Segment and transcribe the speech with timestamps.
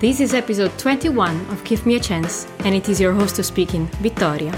[0.00, 3.42] This is episode 21 of Give Me a Chance, and it is your host to
[3.42, 4.50] speaking, Vittoria.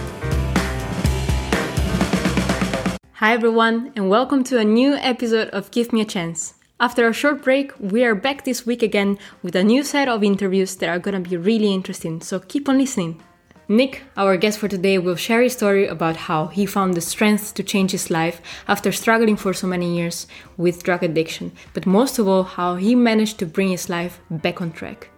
[3.14, 6.54] Hi everyone, and welcome to a new episode of Give Me a Chance.
[6.78, 10.22] After a short break, we are back this week again with a new set of
[10.22, 13.20] interviews that are gonna be really interesting, so keep on listening.
[13.66, 17.54] Nick, our guest for today, will share his story about how he found the strength
[17.54, 22.20] to change his life after struggling for so many years with drug addiction, but most
[22.20, 25.08] of all, how he managed to bring his life back on track.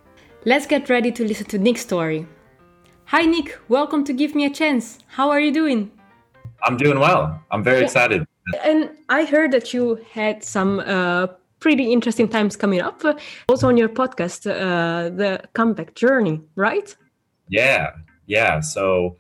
[0.45, 2.27] Let's get ready to listen to Nick's story.
[3.07, 4.99] Hi, Nick, welcome to Give Me a Chance.
[5.07, 5.91] How are you doing?
[6.63, 7.41] I'm doing well.
[7.51, 8.27] I'm very excited.
[8.63, 11.29] And I heard that you had some uh,
[11.61, 13.15] pretty interesting times coming up, uh,
[13.49, 16.95] also on your podcast, uh, The Comeback Journey, right?
[17.49, 17.93] Yeah,
[18.27, 18.61] yeah.
[18.61, 19.17] So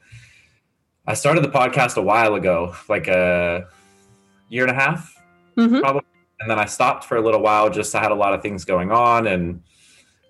[1.06, 3.66] I started the podcast a while ago, like a
[4.48, 5.14] year and a half,
[5.56, 5.80] Mhm.
[5.80, 6.02] probably.
[6.40, 7.70] And then I stopped for a little while.
[7.70, 9.62] Just I had a lot of things going on, and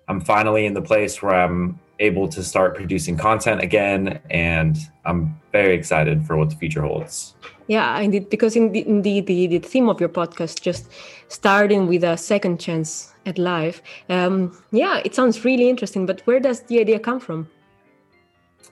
[0.07, 5.39] I'm finally in the place where I'm able to start producing content again, and I'm
[5.51, 7.35] very excited for what the future holds.
[7.67, 10.91] Yeah, indeed, because indeed, indeed the, the theme of your podcast, just
[11.29, 13.81] starting with a second chance at life.
[14.09, 17.49] Um, yeah, it sounds really interesting, but where does the idea come from?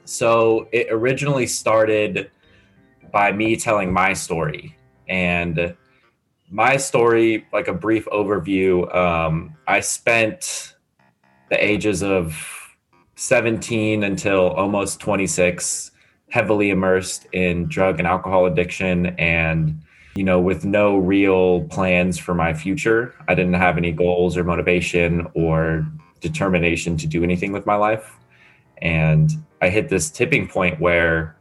[0.05, 2.29] So it originally started
[3.11, 4.77] by me telling my story.
[5.07, 5.75] And
[6.49, 10.72] my story, like a brief overview, um, I spent
[11.53, 12.75] the ages of
[13.15, 15.91] 17 until almost 26
[16.29, 19.79] heavily immersed in drug and alcohol addiction and
[20.15, 24.43] you know with no real plans for my future i didn't have any goals or
[24.43, 25.85] motivation or
[26.21, 28.17] determination to do anything with my life
[28.81, 29.31] and
[29.61, 31.37] I hit this tipping point where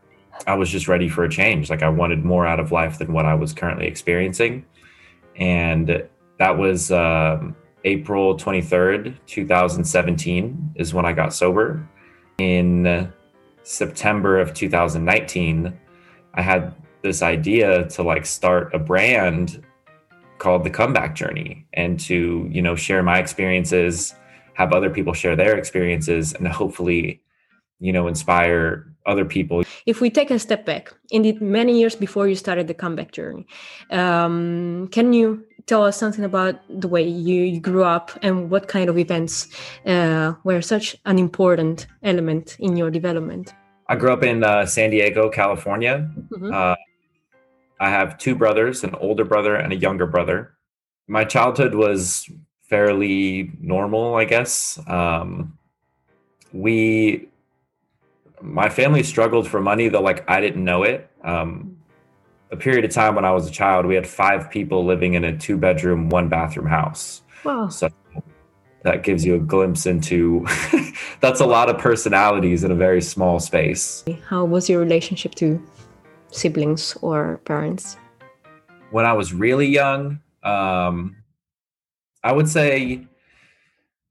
[0.46, 1.68] I was just ready for a change.
[1.70, 4.64] Like I wanted more out of life than what I was currently experiencing.
[5.34, 6.06] And
[6.38, 11.86] that was um, April 23rd, 2017, is when I got sober.
[12.38, 13.12] In
[13.62, 15.78] September of 2019,
[16.34, 19.62] I had this idea to like start a brand
[20.38, 24.14] called the comeback journey and to you know share my experiences
[24.54, 27.22] have other people share their experiences and hopefully
[27.78, 32.28] you know inspire other people If we take a step back, indeed, many years before
[32.28, 33.46] you started the comeback journey,
[33.90, 38.88] um, can you tell us something about the way you, grew up and what kind
[38.90, 39.48] of events
[39.86, 43.54] uh, were such an important element in your development?
[43.88, 46.52] i grew up in uh, san diego california Mhm.
[46.52, 46.76] uh,
[47.80, 50.54] i have two brothers an older brother and a younger brother
[51.08, 52.28] my childhood was
[52.62, 55.58] fairly normal i guess um,
[56.52, 57.28] we
[58.40, 61.71] my family struggled for money though like i didn't know it um,
[62.52, 65.24] a period of time when i was a child we had five people living in
[65.24, 67.68] a two bedroom one bathroom house Wow.
[67.68, 67.88] so
[68.84, 70.46] that gives you a glimpse into
[71.20, 75.60] that's a lot of personalities in a very small space How was your relationship to
[76.30, 77.96] siblings or parents?
[78.90, 81.16] when I was really young, um,
[82.22, 83.06] I would say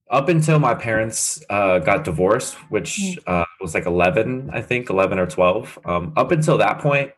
[0.09, 5.19] up until my parents uh, got divorced, which uh, was like 11, I think, 11
[5.19, 5.77] or 12.
[5.85, 7.11] Um, up until that point,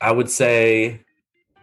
[0.00, 1.00] I would say,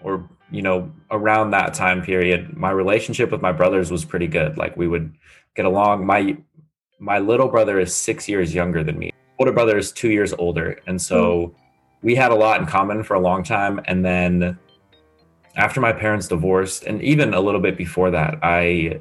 [0.02, 4.58] or, you know, around that time period, my relationship with my brothers was pretty good.
[4.58, 5.14] Like we would
[5.56, 6.06] get along.
[6.06, 6.38] My,
[7.00, 9.12] my little brother is six years younger than me.
[9.40, 10.80] Older brother is two years older.
[10.88, 11.54] And so hmm.
[12.04, 13.82] we had a lot in common for a long time.
[13.86, 14.58] And then
[15.56, 19.00] after my parents divorced, and even a little bit before that, I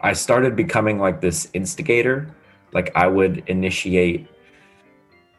[0.00, 2.28] I started becoming like this instigator.
[2.72, 4.28] Like I would initiate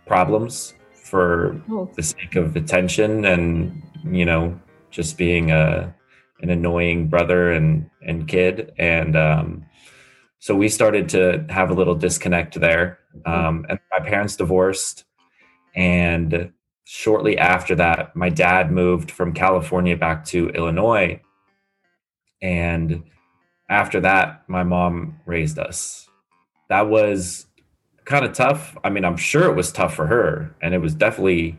[0.08, 0.74] problems
[1.07, 4.59] for Oh, the sake of attention and you know
[4.91, 5.95] just being a
[6.41, 8.73] an annoying brother and and kid.
[8.79, 9.66] And um
[10.40, 13.00] so we started to have a little disconnect there.
[13.25, 15.06] Um and my parents divorced.
[15.75, 16.53] And
[16.85, 21.22] shortly after that my dad moved from california back to illinois.
[22.42, 23.03] And
[23.69, 26.10] after that my mom raised us.
[26.69, 27.47] That was
[28.07, 28.75] kind of tough.
[28.83, 31.57] I mean, I'm sure it was tough for her, and it was definitely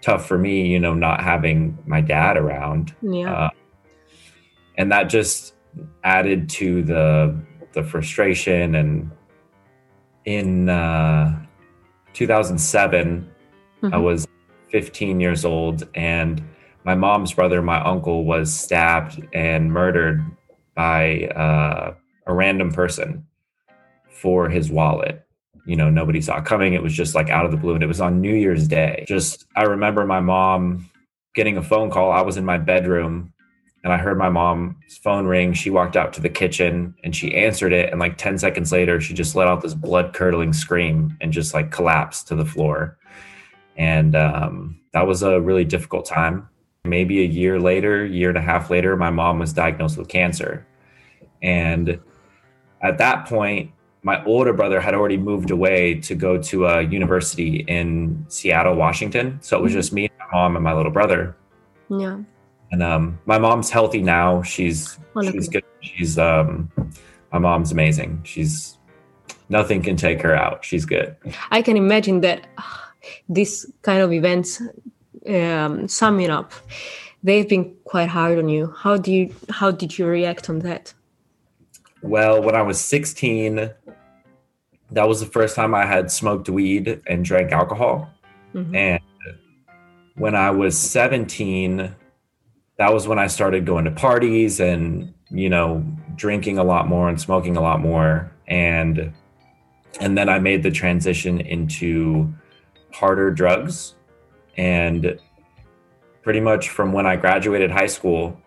[0.00, 2.94] tough for me, you know, not having my dad around.
[3.02, 3.32] yeah.
[3.32, 3.50] Uh,
[4.78, 5.54] and that just
[6.02, 7.36] added to the
[7.74, 8.74] the frustration.
[8.74, 9.10] And
[10.24, 11.44] in uh,
[12.14, 13.30] 2007,
[13.82, 14.02] I Mhm.
[14.02, 14.26] was
[14.70, 16.42] 15 years old, and
[16.84, 20.22] my mom's brother, my uncle, was stabbed and murdered
[20.74, 21.94] by uh,
[22.26, 23.26] a random person
[24.08, 25.26] for his wallet.
[25.66, 26.74] You know, nobody saw coming.
[26.74, 29.04] It was just like out of the blue, and it was on New Year's Day.
[29.06, 30.90] Just, I remember my mom
[31.34, 32.12] getting a phone call.
[32.12, 33.32] I was in my bedroom
[33.84, 35.52] and I heard my mom's phone ring.
[35.52, 37.90] She walked out to the kitchen and she answered it.
[37.90, 41.52] And like 10 seconds later, she just let out this blood curdling scream and just
[41.52, 42.98] like collapsed to the floor.
[43.76, 46.48] And um, that was a really difficult time.
[46.84, 50.66] Maybe a year later, year and a half later, my mom was diagnosed with cancer.
[51.42, 51.98] And
[52.82, 53.72] at that point,
[54.02, 59.38] my older brother had already moved away to go to a university in Seattle, Washington.
[59.42, 59.78] So it was mm-hmm.
[59.78, 61.36] just me, and my mom, and my little brother.
[61.88, 62.18] Yeah.
[62.72, 64.42] And um, my mom's healthy now.
[64.42, 65.40] She's Wonderful.
[65.40, 65.64] she's good.
[65.80, 66.70] She's um,
[67.32, 68.22] my mom's amazing.
[68.24, 68.78] She's
[69.48, 70.64] nothing can take her out.
[70.64, 71.14] She's good.
[71.50, 72.62] I can imagine that uh,
[73.28, 74.60] this kind of events,
[75.28, 76.52] um, summing up,
[77.22, 78.74] they've been quite hard on you.
[78.76, 80.94] How do you how did you react on that?
[82.02, 83.70] Well, when I was 16,
[84.92, 88.10] that was the first time I had smoked weed and drank alcohol.
[88.54, 88.74] Mm-hmm.
[88.74, 89.00] And
[90.16, 91.94] when I was 17,
[92.78, 95.84] that was when I started going to parties and, you know,
[96.14, 98.32] drinking a lot more and smoking a lot more.
[98.46, 99.12] And
[100.00, 102.32] and then I made the transition into
[102.92, 103.94] harder drugs.
[104.56, 105.18] And
[106.22, 108.38] pretty much from when I graduated high school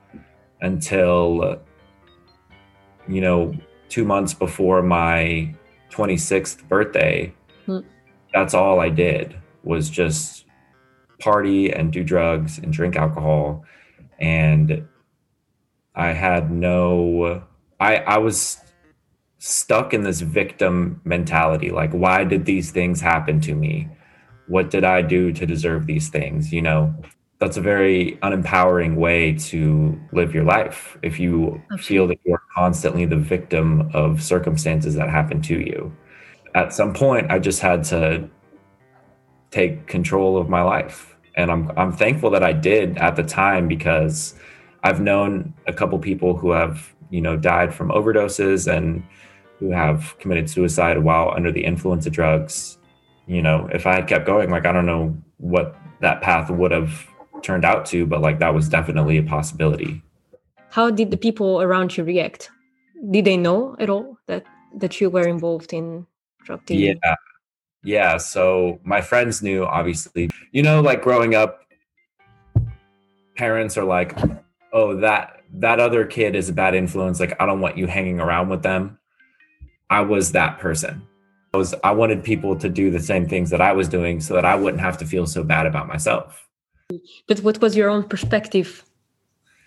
[0.62, 1.60] until
[3.08, 3.54] you know,
[3.90, 5.54] two months before my
[5.96, 7.34] 26th birthday,
[7.66, 7.80] hmm.
[8.34, 10.46] that's all I did was just
[11.20, 13.64] party and do drugs and drink alcohol
[14.20, 14.88] and
[15.96, 17.44] I had no
[17.80, 18.60] I I was
[19.38, 23.90] stuck in this victim mentality like why did these things happen to me?
[24.48, 26.94] What did I do to deserve these things, you know?
[27.40, 33.06] That's a very unempowering way to live your life if you feel that you're constantly
[33.06, 35.96] the victim of circumstances that happen to you.
[36.54, 38.30] At some point I just had to
[39.52, 43.68] take control of my life and I'm I'm thankful that I did at the time
[43.68, 44.36] because
[44.84, 49.04] I've known a couple people who have you know died from overdoses and
[49.60, 52.78] who have committed suicide while under the influence of drugs.
[53.28, 56.72] You know, if I had kept going, like I don't know what that path would
[56.72, 57.08] have
[57.42, 60.02] turned out to, but like that was definitely a possibility.
[60.70, 62.50] How did the people around you react?
[63.12, 64.44] Did they know at all that
[64.76, 66.06] that you were involved in
[66.44, 67.00] drug dealing?
[67.04, 67.16] Yeah,
[67.84, 68.18] yeah.
[68.18, 70.30] So my friends knew, obviously.
[70.52, 71.62] You know, like growing up,
[73.36, 74.18] parents are like,
[74.74, 77.20] "Oh, that that other kid is a bad influence.
[77.20, 78.98] Like, I don't want you hanging around with them."
[79.90, 81.02] I was that person.
[81.54, 81.76] I was.
[81.84, 84.56] I wanted people to do the same things that I was doing, so that I
[84.56, 86.45] wouldn't have to feel so bad about myself.
[87.28, 88.86] But what was your own perspective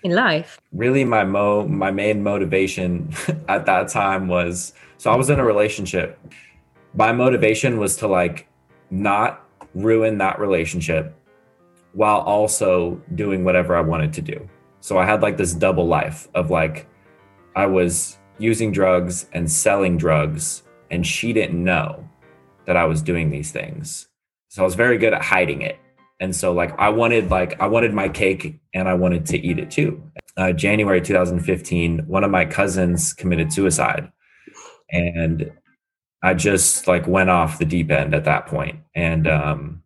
[0.03, 0.61] in life?
[0.73, 3.13] Really, my mo my main motivation
[3.49, 6.19] at that time was so I was in a relationship
[6.95, 8.49] my motivation was to like
[8.91, 9.45] not
[9.75, 11.15] ruin that relationship
[11.93, 14.49] while also doing whatever I wanted to do.
[14.81, 16.87] So I had like this double life of like
[17.57, 22.09] I was using drugs and selling drugs and she didn't know
[22.65, 24.09] that I was doing these things.
[24.49, 25.79] So I was very good at hiding it.
[26.21, 29.59] And so like I wanted like I wanted my cake and I wanted to eat
[29.59, 30.03] it too.
[30.37, 34.11] Uh, January 2015, one of my cousins committed suicide.
[34.91, 35.51] And
[36.23, 38.81] I just like went off the deep end at that point.
[38.95, 39.83] And um,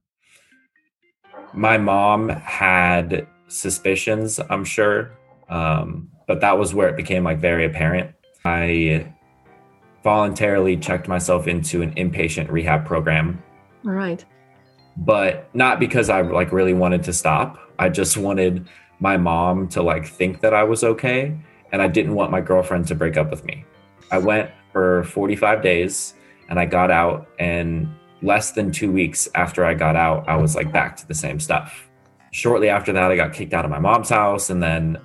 [1.52, 5.12] my mom had suspicions, I'm sure,
[5.48, 8.14] um, but that was where it became like very apparent.
[8.44, 9.12] I
[10.02, 13.42] voluntarily checked myself into an inpatient rehab program.
[13.84, 14.24] All right.
[14.96, 17.58] But not because I like really wanted to stop.
[17.78, 18.68] I just wanted
[19.00, 21.36] my mom to like think that I was okay.
[21.72, 23.64] And I didn't want my girlfriend to break up with me.
[24.10, 26.14] I went for 45 days
[26.48, 27.88] and I got out and
[28.20, 31.40] less than 2 weeks after I got out I was like back to the same
[31.40, 31.88] stuff.
[32.30, 34.98] Shortly after that I got kicked out of my mom's house and then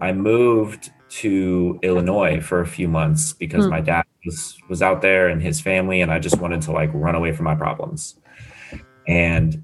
[0.00, 3.70] I moved to Illinois for a few months because mm.
[3.70, 6.90] my dad was was out there and his family and I just wanted to like
[6.92, 8.16] run away from my problems.
[9.06, 9.62] And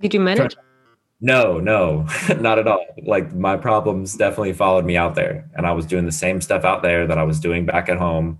[0.00, 0.56] Did you manage?
[1.20, 2.06] No, no,
[2.38, 2.84] not at all.
[3.04, 6.64] Like my problems definitely followed me out there and I was doing the same stuff
[6.64, 8.38] out there that I was doing back at home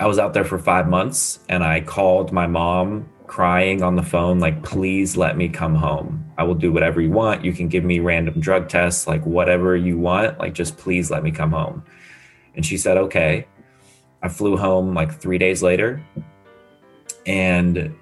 [0.00, 4.02] I was out there for five months and I called my mom crying on the
[4.02, 6.24] phone, like, please let me come home.
[6.38, 7.44] I will do whatever you want.
[7.44, 10.38] You can give me random drug tests, like whatever you want.
[10.38, 11.84] Like, just please let me come home.
[12.54, 13.46] And she said, okay.
[14.22, 16.02] I flew home like three days later.
[17.26, 17.94] And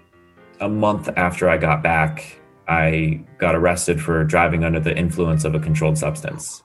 [0.60, 5.54] a month after I got back, I got arrested for driving under the influence of
[5.54, 6.62] a controlled substance.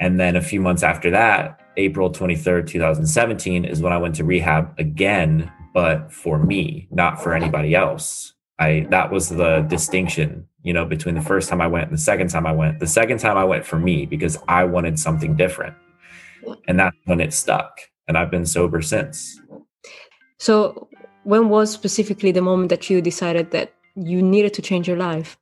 [0.00, 4.24] And then a few months after that, April 23rd, 2017 is when I went to
[4.24, 8.34] rehab again, but for me, not for anybody else.
[8.58, 12.02] I that was the distinction, you know, between the first time I went and the
[12.02, 12.80] second time I went.
[12.80, 15.76] The second time I went for me because I wanted something different.
[16.66, 17.80] And that's when it stuck.
[18.08, 19.40] And I've been sober since.
[20.38, 20.88] So,
[21.28, 25.36] when was specifically the moment that you decided that you needed to change your life?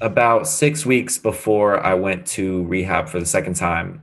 [0.00, 4.02] About six weeks before I went to rehab for the second time,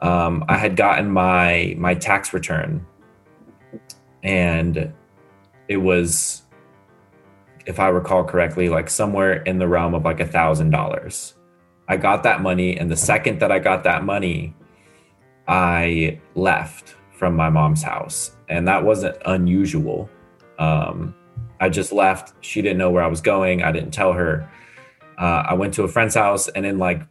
[0.00, 2.84] um, I had gotten my my tax return,
[4.22, 4.92] and
[5.68, 6.42] it was
[7.64, 11.32] if I recall correctly, like somewhere in the realm of like a thousand dollars.
[11.88, 14.54] I got that money, and the second that I got that money,
[15.48, 20.10] I left from my mom's house, and that wasn't unusual.
[20.58, 21.14] Um,
[21.60, 22.34] I just left.
[22.44, 23.62] She didn't know where I was going.
[23.62, 24.50] I didn't tell her.
[25.18, 27.02] Uh, I went to a friend's house, and in like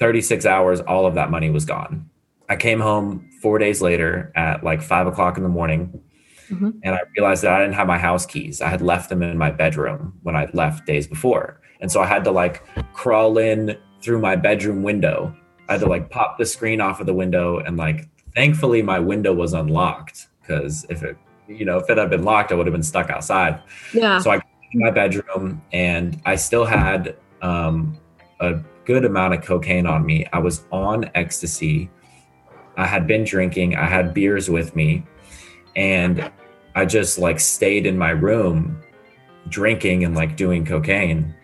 [0.00, 2.08] 36 hours, all of that money was gone.
[2.48, 6.02] I came home four days later at like five o'clock in the morning
[6.50, 6.70] Mm-hmm.
[6.82, 8.60] And I realized that I didn't have my house keys.
[8.60, 11.60] I had left them in my bedroom when I left days before.
[11.80, 15.34] And so I had to like crawl in through my bedroom window.
[15.68, 18.98] I had to like pop the screen off of the window and like thankfully my
[18.98, 21.16] window was unlocked because if it
[21.48, 23.60] you know if it had been locked I would have been stuck outside.
[23.92, 24.18] Yeah.
[24.18, 24.40] So I
[24.72, 27.98] in my bedroom and I still had um,
[28.40, 30.26] a good amount of cocaine on me.
[30.32, 31.90] I was on ecstasy.
[32.76, 33.76] I had been drinking.
[33.76, 35.04] I had beers with me
[35.74, 36.30] and
[36.74, 38.82] I just like stayed in my room
[39.48, 41.34] drinking and like doing cocaine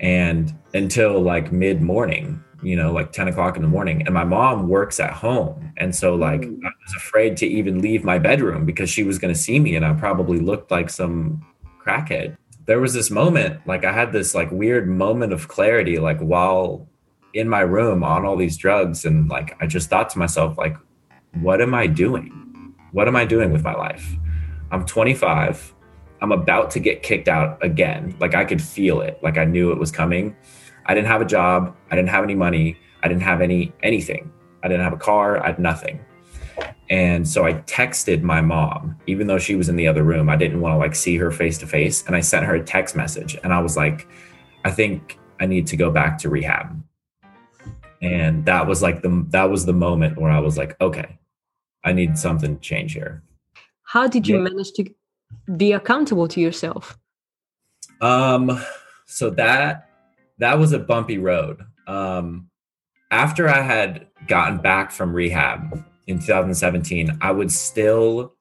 [0.00, 4.24] and until like mid morning you know like 10 o'clock in the morning and my
[4.24, 6.58] mom works at home and so like mm.
[6.64, 9.76] i was afraid to even leave my bedroom because she was going to see me
[9.76, 11.44] and i probably looked like some
[11.80, 12.36] crackhead
[12.66, 16.88] there was this moment like i had this like weird moment of clarity like while
[17.34, 20.76] in my room on all these drugs and like i just thought to myself like
[21.34, 22.38] what am i doing
[22.92, 24.16] what am I doing with my life?
[24.70, 25.74] I'm 25.
[26.20, 28.16] I'm about to get kicked out again.
[28.18, 29.18] Like I could feel it.
[29.22, 30.34] Like I knew it was coming.
[30.88, 31.76] I didn't have a job.
[31.90, 32.76] I didn't have any money.
[33.02, 34.32] I didn't have any anything.
[34.62, 35.42] I didn't have a car.
[35.42, 36.00] I had nothing.
[36.90, 40.30] And so I texted my mom, even though she was in the other room.
[40.30, 42.02] I didn't want to like see her face to face.
[42.06, 44.08] And I sent her a text message and I was like,
[44.64, 46.82] I think I need to go back to rehab.
[48.00, 51.18] And that was like the that was the moment where I was like, okay,
[51.84, 53.22] I need something to change here.
[53.82, 54.42] How did you yeah.
[54.42, 54.90] manage to
[55.56, 56.98] be accountable to yourself?
[58.00, 58.62] Um,
[59.06, 59.87] so that
[60.38, 61.64] that was a bumpy road.
[61.86, 62.48] Um,
[63.10, 68.34] after I had gotten back from rehab in 2017, I would still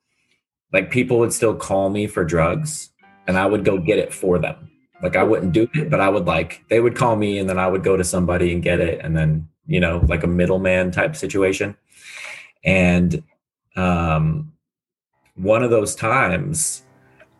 [0.73, 2.89] like people would still call me for drugs
[3.25, 4.71] and I would go get it for them.
[5.01, 7.59] Like I wouldn't do it, but I would like they would call me and then
[7.59, 10.91] I would go to somebody and get it and then, you know, like a middleman
[10.91, 11.77] type situation.
[12.63, 13.23] And
[13.75, 14.53] um,
[15.35, 16.83] one of those times,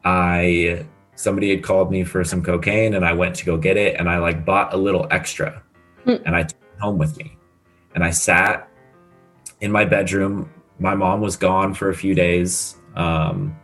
[0.06, 0.86] I
[1.18, 4.10] somebody had called me for some cocaine, and I went to go get it, and
[4.10, 5.62] I like bought a little extra,
[6.06, 6.22] mm.
[6.26, 7.38] and I took it home with me,
[7.94, 8.70] and I sat
[9.62, 10.50] in my bedroom.
[10.80, 12.78] My mom was gone for a few days.
[12.96, 13.58] Um,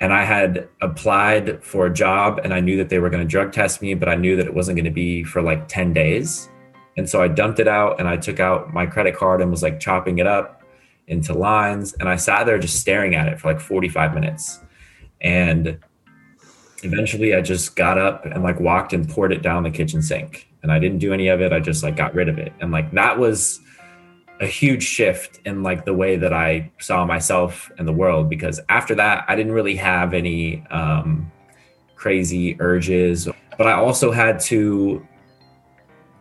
[0.00, 3.28] and I had applied for a job and I knew that they were going to
[3.28, 5.92] drug test me, but I knew that it wasn't going to be for like 10
[5.92, 6.48] days.
[6.96, 9.62] And so I dumped it out and I took out my credit card and was
[9.62, 10.62] like chopping it up
[11.08, 11.94] into lines.
[11.94, 14.60] And I sat there just staring at it for like 45 minutes.
[15.20, 15.78] And
[16.82, 20.48] eventually I just got up and like walked and poured it down the kitchen sink.
[20.62, 21.52] And I didn't do any of it.
[21.52, 22.52] I just like got rid of it.
[22.60, 23.60] And like that was
[24.40, 28.60] a huge shift in like the way that I saw myself and the world because
[28.68, 31.30] after that I didn't really have any um
[31.96, 35.04] crazy urges but I also had to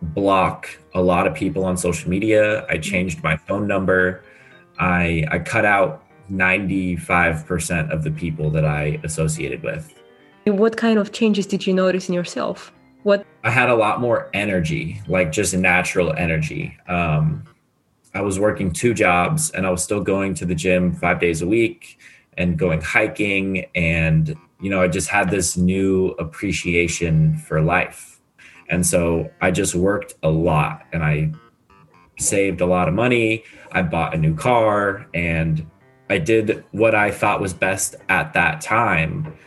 [0.02, 2.66] block a lot of people on social media.
[2.68, 4.24] I changed my phone number.
[4.80, 9.94] I I cut out 95% of the people that I associated with.
[10.54, 12.72] What kind of changes did you notice in yourself?
[13.04, 16.78] What I had a lot more energy, like just natural energy.
[16.88, 17.44] Um,
[18.14, 21.42] I was working two jobs and I was still going to the gym five days
[21.42, 22.00] a week
[22.38, 23.66] and going hiking.
[23.76, 28.20] And, you know, I just had this new appreciation for life.
[28.70, 31.32] And so I just worked a lot and I
[32.20, 33.44] saved a lot of money.
[33.72, 35.66] I bought a new car and
[36.10, 39.38] I did what I thought was best at that time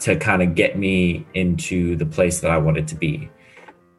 [0.00, 3.30] to kind of get me into the place that I wanted to be.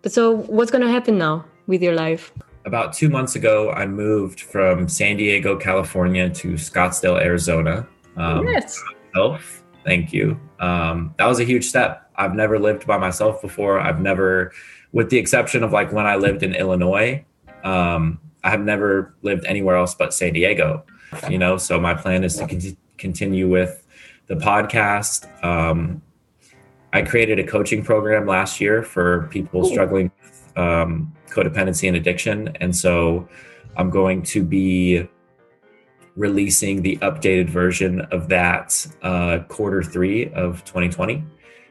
[0.07, 2.31] So, what's going to happen now with your life?
[2.65, 7.87] About two months ago, I moved from San Diego, California to Scottsdale, Arizona.
[8.15, 8.81] Um, yes.
[9.13, 9.63] Myself.
[9.85, 10.39] Thank you.
[10.59, 12.09] Um, that was a huge step.
[12.15, 13.79] I've never lived by myself before.
[13.79, 14.51] I've never,
[14.91, 17.25] with the exception of like when I lived in Illinois,
[17.63, 20.83] um, I have never lived anywhere else but San Diego,
[21.29, 21.57] you know.
[21.57, 23.85] So my plan is to con- continue with
[24.29, 25.27] the podcast.
[25.43, 26.01] Um,
[26.93, 29.69] I created a coaching program last year for people Ooh.
[29.69, 32.55] struggling with um, codependency and addiction.
[32.62, 33.27] And so
[33.75, 35.07] I'm going to be
[36.15, 41.24] releasing the updated version of that uh, quarter three of 2020.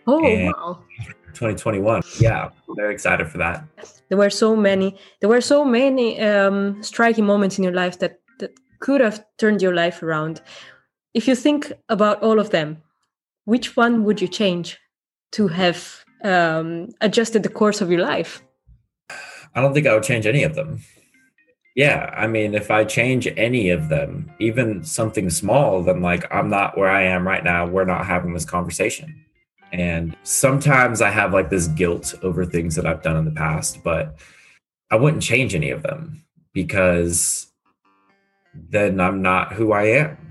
[0.06, 0.78] Oh, wow.
[1.34, 2.02] 2021.
[2.18, 3.64] Yeah, very excited for that.
[4.08, 4.98] There were so many.
[5.20, 9.60] There were so many um, striking moments in your life that that could have turned
[9.60, 10.40] your life around.
[11.14, 12.82] If you think about all of them,
[13.44, 14.78] which one would you change
[15.32, 18.42] to have um, adjusted the course of your life?
[19.54, 20.80] I don't think I would change any of them.
[21.74, 26.50] Yeah, I mean, if I change any of them, even something small, then like I'm
[26.50, 27.66] not where I am right now.
[27.66, 29.24] We're not having this conversation.
[29.72, 33.82] And sometimes I have like this guilt over things that I've done in the past,
[33.84, 34.16] but
[34.90, 37.46] I wouldn't change any of them because
[38.54, 40.27] then I'm not who I am.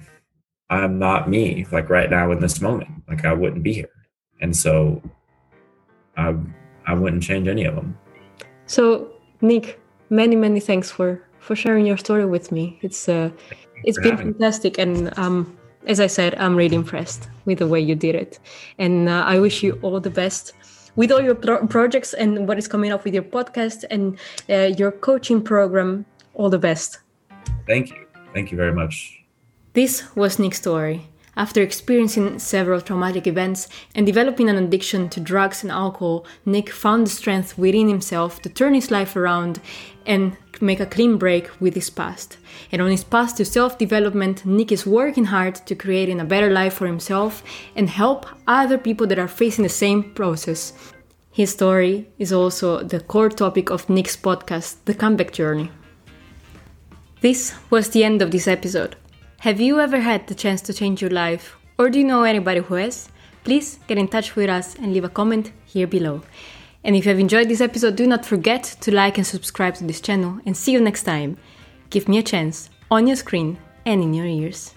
[0.70, 2.90] I'm not me, like right now in this moment.
[3.08, 3.90] Like I wouldn't be here.
[4.42, 5.02] And so
[6.18, 6.36] I
[6.86, 7.98] I wouldn't change any of them.
[8.66, 12.80] So Nick, many, many thanks for for sharing your story with me.
[12.82, 13.30] It's uh
[13.84, 15.58] it's been fantastic and um
[15.88, 18.40] as I said, I'm really impressed with the way you did it.
[18.78, 20.54] And uh, I wish you all the best
[20.98, 24.20] with all your pro- projects and what is coming up with your podcast and
[24.50, 26.06] uh, your coaching program.
[26.34, 27.00] All the best.
[27.66, 28.06] Thank you.
[28.34, 29.24] Thank you very much.
[29.74, 31.08] This was Nick's story.
[31.36, 37.06] After experiencing several traumatic events and developing an addiction to drugs and alcohol, Nick found
[37.06, 39.62] the strength within himself to turn his life around
[40.08, 42.38] and make a clean break with his past.
[42.72, 46.50] And on his path to self development, Nick is working hard to creating a better
[46.50, 47.44] life for himself
[47.76, 50.74] and help other people that are facing the same process.
[51.32, 55.70] His story is also the core topic of Nick's podcast, The Comeback Journey.
[57.22, 58.96] This was the end of this episode.
[59.42, 62.60] Have you ever had the chance to change your life, or do you know anybody
[62.60, 63.08] who has?
[63.44, 66.24] Please get in touch with us and leave a comment here below.
[66.84, 69.84] And if you have enjoyed this episode, do not forget to like and subscribe to
[69.84, 71.38] this channel, and see you next time.
[71.92, 74.74] Give me a chance on your screen and in your ears.